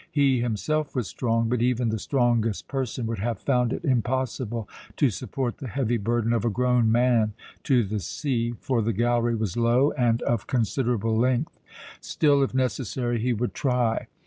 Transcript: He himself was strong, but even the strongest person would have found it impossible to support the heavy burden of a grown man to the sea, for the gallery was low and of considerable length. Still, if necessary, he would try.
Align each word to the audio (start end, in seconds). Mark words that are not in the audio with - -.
He 0.09 0.39
himself 0.41 0.95
was 0.95 1.07
strong, 1.07 1.47
but 1.47 1.61
even 1.61 1.89
the 1.89 1.99
strongest 1.99 2.67
person 2.67 3.05
would 3.05 3.19
have 3.19 3.37
found 3.37 3.71
it 3.71 3.83
impossible 3.85 4.67
to 4.97 5.11
support 5.11 5.59
the 5.59 5.67
heavy 5.67 5.97
burden 5.97 6.33
of 6.33 6.43
a 6.43 6.49
grown 6.49 6.91
man 6.91 7.33
to 7.65 7.83
the 7.83 7.99
sea, 7.99 8.55
for 8.59 8.81
the 8.81 8.93
gallery 8.93 9.35
was 9.35 9.55
low 9.55 9.91
and 9.91 10.23
of 10.23 10.47
considerable 10.47 11.15
length. 11.15 11.59
Still, 11.99 12.41
if 12.41 12.51
necessary, 12.55 13.19
he 13.19 13.31
would 13.31 13.53
try. 13.53 14.07